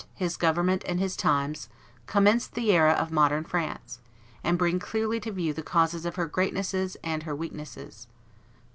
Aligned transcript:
his 0.15 0.35
government 0.35 0.83
and 0.87 0.99
his 0.99 1.15
times 1.15 1.69
commence 2.07 2.47
the 2.47 2.71
era 2.71 2.93
of 2.93 3.11
modern 3.11 3.43
France, 3.43 3.99
and 4.43 4.57
bring 4.57 4.79
clearly 4.79 5.19
to 5.19 5.31
view 5.31 5.53
the 5.53 5.61
causes 5.61 6.07
of 6.07 6.15
her 6.15 6.25
greatnesses 6.25 6.97
and 7.03 7.21
her 7.21 7.35
weaknesses. 7.35 8.07